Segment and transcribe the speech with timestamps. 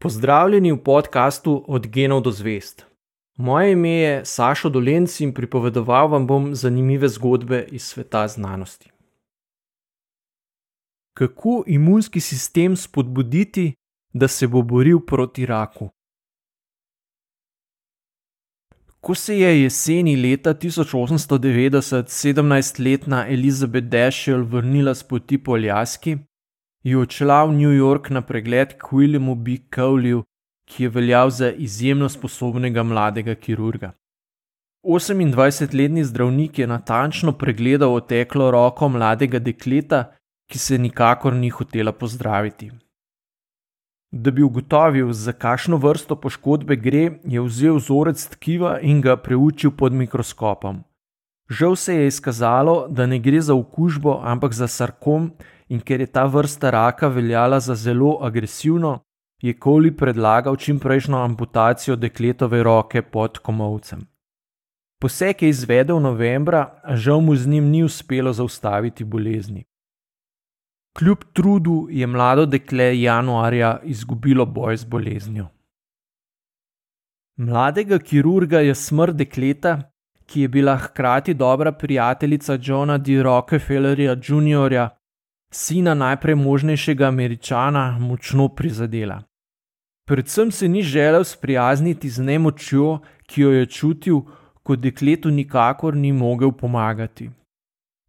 [0.00, 2.86] Pozdravljeni v podkastu Od genov do zvest.
[3.36, 8.90] Moje ime je Sašo Dolenc in pripovedoval vam bom zanimive zgodbe iz sveta znanosti.
[11.14, 13.74] Kako imunski sistem spodbuditi,
[14.12, 15.88] da se bo boril proti raku?
[19.00, 26.16] Ko se je jeseni leta 1890 17-letna Elizabeth Dashel vrnila s poti po Aljaski,
[26.82, 29.58] je odšla v New York na pregled k Williamu B.
[29.70, 30.22] Cowleyu,
[30.68, 33.92] ki je veljal za izjemno sposobnega mladega kirurga.
[34.84, 40.12] 28-letni zdravnik je natančno pregledal oteklo roko mladega dekleta,
[40.50, 42.70] ki se nikakor ni hotela pozdraviti.
[44.12, 49.70] Da bi ugotovil, za kakšno vrsto poškodbe gre, je vzel vzorec tkiva in ga preučil
[49.76, 50.80] pod mikroskopom.
[51.50, 55.32] Žal se je izkazalo, da ne gre za okužbo, ampak za sarkom,
[55.68, 58.98] in ker je ta vrsta raka veljala za zelo agresivno,
[59.42, 64.00] je Koli predlagal čimprejšnjo amputacijo dekletove roke pod komovcem.
[65.00, 69.64] Poseg je izvedel novembra, a žal mu z njim ni uspelo zaustaviti bolezni.
[70.98, 75.46] Kljub trudu je mlado dekle januarja izgubilo boj z boleznjo.
[77.36, 79.92] Mladega kirurga je smrt dekleta,
[80.26, 83.22] ki je bila hkrati dobra prijateljica Johna D.
[83.22, 84.97] Rockefellerja Jr.,
[85.50, 89.22] sina najpremožnejšega američana, močno prizadela.
[90.08, 94.20] Predvsem se ni želel sprijazniti z nemočjo, ki jo je čutil,
[94.62, 97.30] ko dekletu nikakor ni mogel pomagati.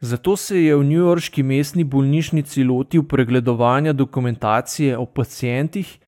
[0.00, 5.98] Zato se je v newyorški mestni bolnišnici lotil pregledovanja dokumentacije o pacijentih,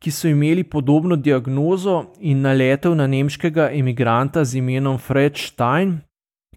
[0.00, 5.98] ki so imeli podobno diagnozo in naletel na nemškega emigranta z imenom Fred Stein,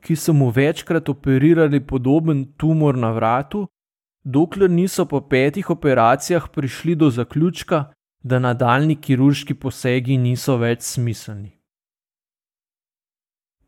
[0.01, 3.67] ki so mu večkrat operirali podoben tumor na vratu,
[4.23, 7.93] dokler niso po petih operacijah prišli do zaključka,
[8.23, 11.51] da nadaljni kirurški posegi niso več smiselni.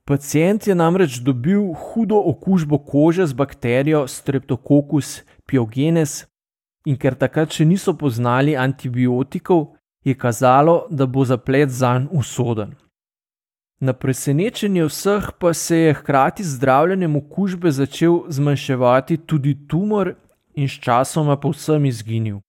[0.06, 6.26] Pacijent je namreč dobil hudo okužbo kože z bakterijo Streptococcus pyogenes
[6.86, 9.74] in ker takrat še niso poznali antibiotikov,
[10.06, 12.76] je kazalo, da bo zaplet zanj usoden.
[13.82, 20.14] Na presenečenje vseh pa se je hkrati z zdravljenjem okužbe začel zmanjševati tudi tumor
[20.56, 22.40] in sčasoma povsem izginil.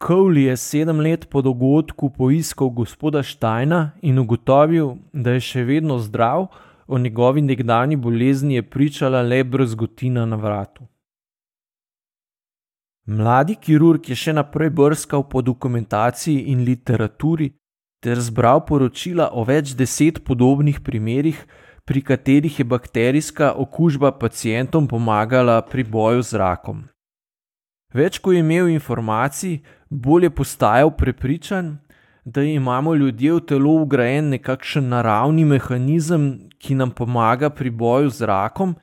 [0.00, 5.98] Cowley je sedem let po dogodku poiskal gospoda Steina in ugotovil, da je še vedno
[5.98, 6.46] zdrav,
[6.88, 10.86] o njegovi nekdani bolezni je pričala le brzgotina na vratu.
[13.06, 17.50] Mladi kirurg je še naprej brskal po dokumentaciji in literaturi
[18.00, 21.38] ter zbral poročila o več deset podobnih primerih,
[21.90, 26.84] pri katerih je bakterijska okužba pacijentom pomagala pri boju z rakom.
[27.94, 29.56] Več ko je imel informacij,
[29.90, 31.72] bolj je postajal prepričan,
[32.24, 36.28] da imamo ljudje v telo ugrajen nekakšen naravni mehanizem,
[36.62, 38.76] ki nam pomaga pri boju z rakom,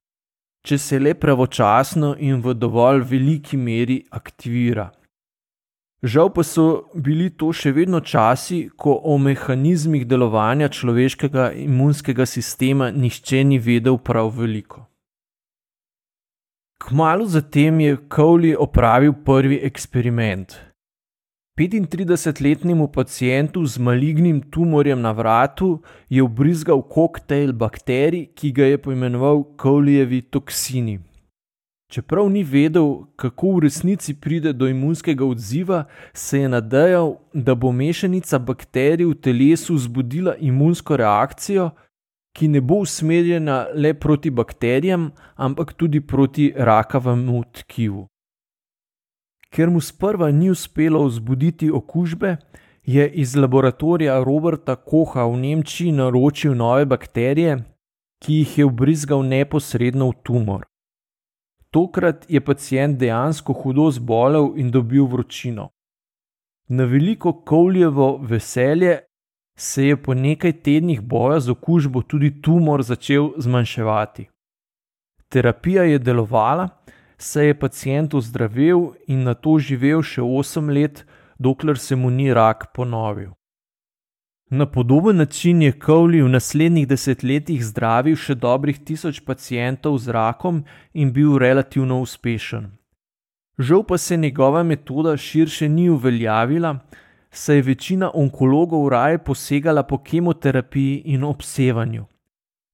[0.68, 4.90] če se le pravočasno in v dovolj veliki meri aktivira.
[6.04, 12.92] Žal pa so bili to še vedno časi, ko o mehanizmih delovanja človeškega imunskega sistema
[12.94, 14.86] nihče ni vedel prav veliko.
[16.78, 20.54] Kmalo zatem je Cowley opravil prvi eksperiment.
[21.58, 29.42] 35-letnemu pacijentu z malignim tumorjem na vratu je ubrizgal koktejl bakterij, ki ga je poimenoval
[29.58, 31.00] Cowleyevi toksini.
[31.88, 37.72] Čeprav ni vedel, kako v resnici pride do imunskega odziva, se je nadejal, da bo
[37.72, 41.70] mešanica bakterij v telesu zbudila imunsko reakcijo,
[42.36, 48.06] ki ne bo usmerjena le proti bakterijam, ampak tudi proti rakavemu tkivu.
[49.50, 52.36] Ker mu sprva ni uspelo vzbuditi okužbe,
[52.84, 57.64] je iz laboratorija Roberta Koha v Nemčiji naročil nove bakterije,
[58.24, 60.68] ki jih je vbrizgal neposredno v tumor.
[61.72, 65.70] Tokrat je pacijent dejansko hudo zbolel in dobil vročino.
[66.70, 69.00] Na veliko Kovljevo veselje
[69.58, 74.28] se je po nekaj tednih boja z okužbo tudi tumor začel zmanjševati.
[75.30, 76.70] Terapija je delovala,
[77.18, 81.06] saj je pacijent ozdravel in na to živel še 8 let,
[81.40, 83.37] dokler se mu ni rak ponovil.
[84.50, 90.62] Na podoben način je Cowley v naslednjih desetletjih zdravil še dobrih tisoč pacijentov z rakom
[90.94, 92.70] in bil relativno uspešen.
[93.60, 96.80] Žal pa se njegova metoda širše ni uveljavila,
[97.32, 102.06] saj je večina onkologov raje posegala po kemoterapiji in obsevanju.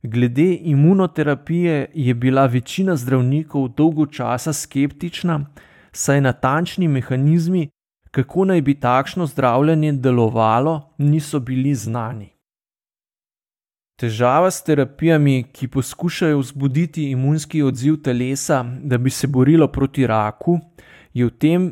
[0.04, 5.46] Glede imunoterapije je bila večina zdravnikov dolgo časa skeptična,
[5.92, 7.70] saj natančni mehanizmi,
[8.14, 12.30] kako naj bi takšno zdravljenje delovalo, niso bili znani.
[14.00, 20.60] Težava s terapijami, ki poskušajo vzbuditi imunski odziv telesa, da bi se borilo proti raku,
[21.14, 21.72] je v tem,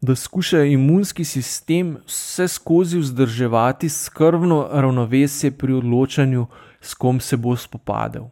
[0.00, 6.46] da skušajo imunski sistem vse skozi vzdrževati skrbno ravnovesje pri odločanju,
[6.80, 8.24] s kom se bo spopadel.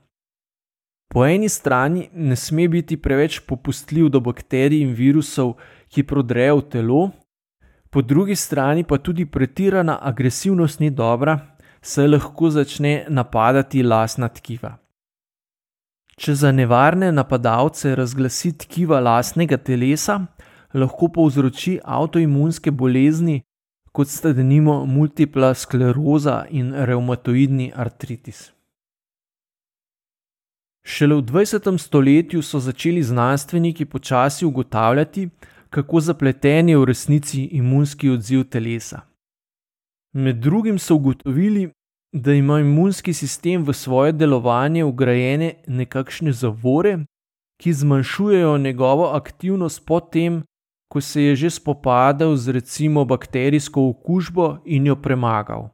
[1.12, 5.58] Po eni strani ne sme biti preveč popustljiv do bakterij in virusov,
[5.88, 7.10] ki prodrejo v telo,
[7.92, 11.38] po drugi strani pa tudi pretirana agresivnost ni dobra,
[11.82, 14.78] saj lahko začne napadati lasna tkiva.
[16.16, 20.20] Če za nevarne napadalce razglasi tkiva lasnega telesa,
[20.74, 23.42] lahko povzroči avtoimunske bolezni,
[23.92, 28.52] kot sta denimo multipla skleroza in reumatoidni artritis.
[30.82, 31.68] Šele v 20.
[31.78, 35.28] stoletju so začeli znanstveniki počasi ugotavljati,
[35.72, 39.00] kako zapleten je v resnici imunski odziv telesa.
[40.12, 41.70] Med drugim so ugotovili,
[42.12, 46.98] da ima imunski sistem v svoje delovanje ugrajene nekakšne zavore,
[47.60, 50.42] ki zmanjšujejo njegovo aktivnost potem,
[50.92, 55.70] ko se je že spopadal z recimo bakterijsko okužbo in jo premagal.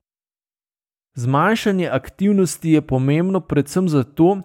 [1.14, 4.38] Zmanjšanje aktivnosti je pomembno predvsem zato,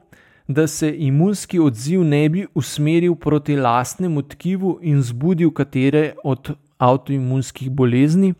[0.47, 7.71] da se imunski odziv ne bi usmeril proti lastnemu tkivu in zbudil katere od avtoimunskih
[7.71, 8.33] bolezni,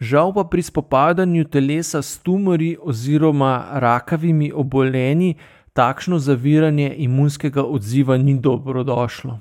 [0.00, 5.34] žal pa pri spopadanju telesa s tumori oziroma rakavimi obolenji
[5.72, 9.40] takšno zaviranje imunskega odziva ni dobrodošlo.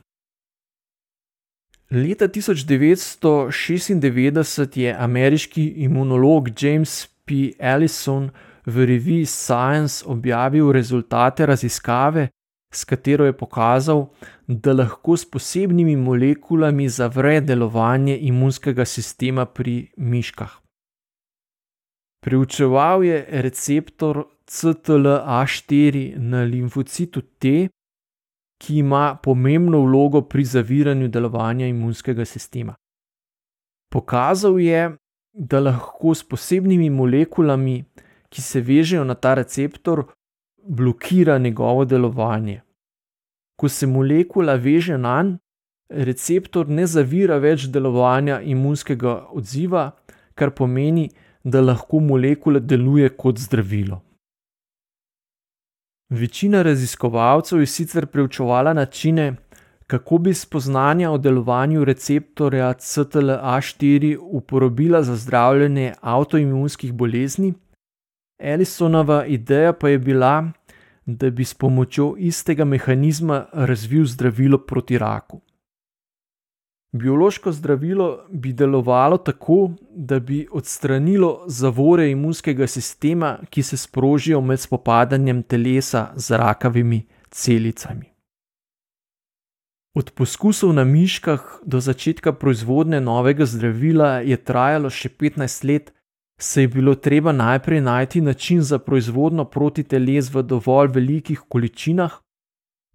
[1.92, 7.34] Leta 1996 je ameriški imunolog James P.
[7.60, 8.30] Allison
[8.66, 12.28] v reviji Science objavil rezultate raziskave,
[12.74, 14.08] s katero je pokazal,
[14.48, 20.62] da lahko s posebnimi molekulami zavre delovanje imunskega sistema pri miškah.
[22.24, 27.68] Preučeval je receptor CTLA4 na limfocitu T,
[28.62, 32.76] ki ima pomembno vlogo pri zaviranju delovanja imunskega sistema.
[33.92, 34.92] Pokazal je,
[35.34, 37.84] da lahko s posebnimi molekulami,
[38.32, 40.06] ki se vežejo na ta receptor,
[40.64, 42.62] blokira njegovo delovanje.
[43.60, 45.38] Ko se molekula veže na njega,
[45.92, 49.92] receptor ne zavira več delovanja imunskega odziva,
[50.36, 51.10] kar pomeni,
[51.44, 54.02] da lahko molekula deluje kot zdravilo.
[56.12, 59.36] Večina raziskovalcev je sicer preučevala načine,
[59.88, 67.54] kako bi spoznanja o delovanju receptorja CTLA4 uporabila za zdravljenje avtoimunskih bolezni.
[68.42, 70.52] Ellisonova ideja pa je bila,
[71.06, 75.42] da bi s pomočjo istega mehanizma razvil zdravilo proti raku.
[76.94, 84.60] Biološko zdravilo bi delovalo tako, da bi odstranilo zavore imunskega sistema, ki se sprožijo med
[84.60, 88.12] spopadanjem telesa z rakavimi celicami.
[89.96, 95.94] Od poskusov na miškah do začetka proizvodnje novega zdravila je trajalo še 15 let,
[96.42, 102.12] saj je bilo treba najprej najti način za proizvodnjo protiteles v dovolj velikih količinah,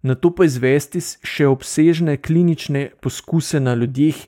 [0.03, 4.19] na to pa izvesti še obsežne klinične poskuse na ljudeh,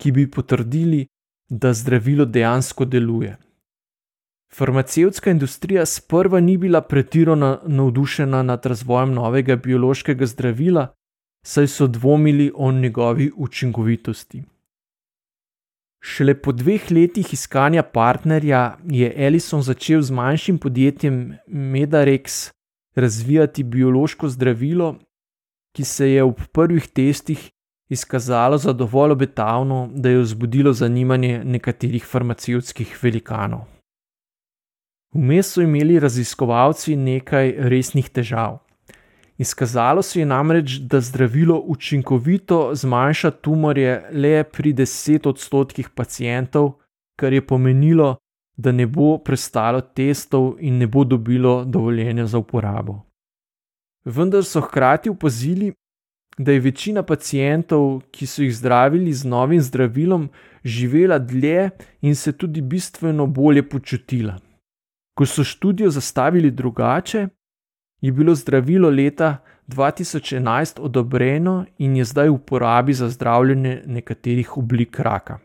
[0.00, 1.06] ki bi potrdili,
[1.50, 3.36] da zdravilo dejansko deluje.
[4.54, 10.86] Farmacevtska industrija sprva ni bila pretirano navdušena nad razvojem novega biološkega zdravila,
[11.46, 14.42] saj so dvomili o njegovi učinkovitosti.
[16.00, 22.50] Šele po dveh letih iskanja partnerja je Ellison začel z manjšim podjetjem Medarex
[22.96, 24.94] razvijati biološko zdravilo,
[25.76, 27.50] ki se je v prvih testih
[27.90, 33.66] izkazalo za dovolj obetavno, da je vzbudilo zanimanje nekaterih farmacevtskih velikanov.
[35.14, 38.58] Vmes so imeli raziskovalci nekaj resnih težav.
[39.40, 46.72] Izkazalo se je namreč, da zdravilo učinkovito zmanjša tumorje le pri 10 odstotkih pacijentov,
[47.16, 48.16] kar je pomenilo,
[48.56, 53.00] da ne bo prestalo testov in ne bo dobilo dovoljenja za uporabo
[54.04, 55.72] vendar so hkrati opazili,
[56.38, 60.28] da je večina pacijentov, ki so jih zdravili z novim zdravilom,
[60.64, 61.70] živela dlje
[62.00, 64.38] in se tudi bistveno bolje počutila.
[65.14, 67.28] Ko so študijo zastavili drugače,
[68.00, 69.38] je bilo zdravilo leta
[69.68, 75.38] 2011 odobreno in je zdaj v uporabi za zdravljenje nekaterih oblik raka.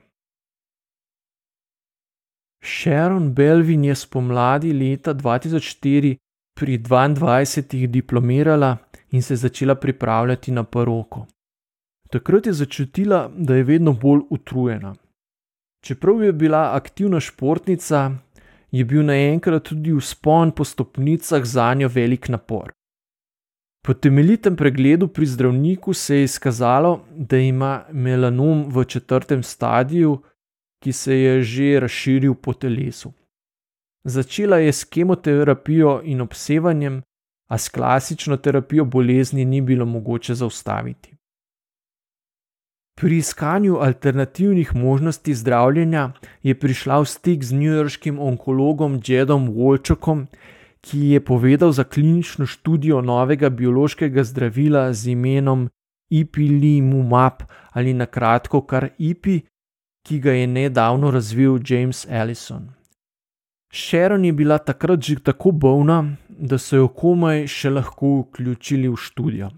[2.63, 6.15] Sharon Belvin je spomladi leta 2004
[6.55, 8.77] pri 22 diplomirala
[9.11, 11.25] in se začela pripravljati na poroko.
[12.09, 14.95] Takrat je začutila, da je vedno bolj utrujena.
[15.83, 18.11] Čeprav je bila aktivna športnica,
[18.75, 22.73] je bil naenkrat tudi vzpon po stopnicah za njo velik napor.
[23.85, 30.21] Po temeljitem pregledu pri zdravniku se je izkazalo, da ima melanom v četrtem stadiju,
[30.83, 33.13] ki se je že razširil po telesu.
[34.03, 37.01] Začela je s kemoterapijo in obsevanjem,
[37.49, 41.14] a s klasično terapijo bolezni ni bilo mogoče zaustaviti.
[42.95, 46.11] Pri iskanju alternativnih možnosti zdravljenja
[46.43, 50.27] je prišla v stik z newyorškim onkologom Jedom Wolčokom,
[50.81, 55.69] ki je povedal za klinično študijo novega biološkega zdravila z imenom
[56.09, 59.41] Ipilimumab ali na kratko kar Ipi,
[60.07, 62.71] ki ga je nedavno razvil James Allison.
[63.73, 68.95] Sharon je bila takrat že tako bolna, da so jo komaj še lahko vključili v
[68.95, 69.51] študijo.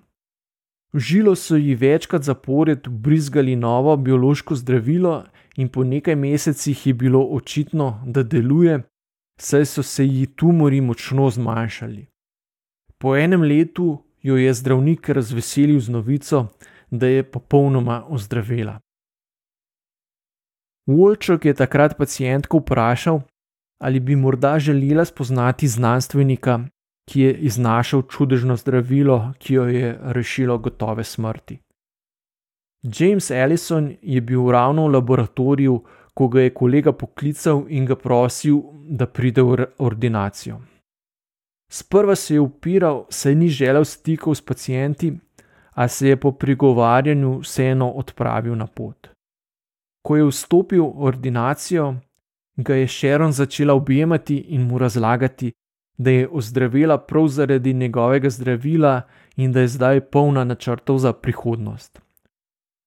[0.94, 5.24] V žilo so ji večkrat zapored brizgali novo biološko zdravilo,
[5.58, 8.84] in po nekaj mesecih je bilo očitno, da deluje,
[9.40, 12.08] saj so se ji tumori močno zmanjšali.
[12.98, 16.48] Po enem letu jo je zdravnik razveselil z novico,
[16.92, 18.80] da je popolnoma ozdravela.
[20.88, 23.22] Wolčok je takrat pacijentko vprašal,
[23.82, 26.60] ali bi morda želela spoznati znanstvenika,
[27.08, 31.60] ki je iznašel čudežno zdravilo, ki jo je rešilo gotove smrti.
[32.84, 35.84] James Allison je bil ravno v laboratoriju,
[36.14, 40.60] ko ga je kolega poklical in ga prosil, da pride v ordinacijo.
[41.72, 45.14] Sprva se je upiral, saj ni želel stikov s pacijenti,
[45.72, 49.08] a se je po prigovarjanju vseeno odpravil na pot.
[50.02, 51.96] Ko je vstopil v ordinacijo,
[52.58, 55.52] ga je Sharon začela objemati in mu razlagati,
[55.98, 59.02] da je ozdravila prav zaradi njegovega zdravila
[59.36, 62.02] in da je zdaj polna načrtov za prihodnost.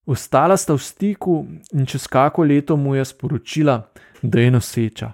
[0.07, 3.91] Ostala sta v stiku in čez kako leto mu je sporočila,
[4.23, 5.13] da je noseča.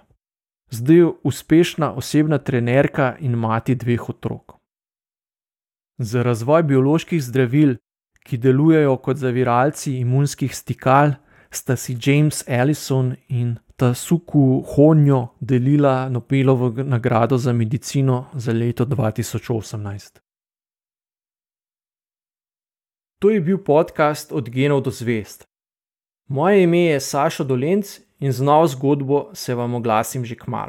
[0.71, 4.53] Zdaj je uspešna osebna trenerka in mati dveh otrok.
[5.99, 7.77] Za razvoj bioloških zdravil,
[8.27, 11.13] ki delujejo kot zaviralci imunskih stikal,
[11.51, 20.19] sta si James Allison in Tasuku Honjo delila Nobelovo nagrado za medicino za leto 2018.
[23.19, 25.45] To je bil podcast Od genov do zvest.
[26.29, 27.87] Moje ime je Saša Dolenc
[28.19, 30.65] in z novo zgodbo se vam oglasim že k malu.